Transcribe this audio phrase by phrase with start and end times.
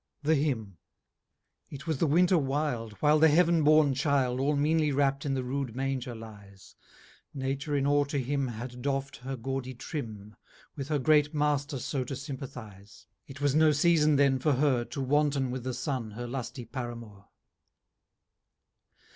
[0.23, 0.79] The Hymn.
[1.71, 5.27] I IT was the Winter wilde, While the Heav'n born childe, 30 All meanly wrapt
[5.27, 6.73] in the rude manger lies;
[7.35, 10.35] Nature in aw to him Had doff't her gawdy trim,
[10.75, 15.01] With her great Master so to sympathize: It was no season then for her To
[15.01, 17.27] wanton with the Sun her lusty Paramour.